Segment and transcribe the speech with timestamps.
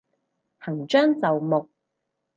[0.57, 1.69] 行將就木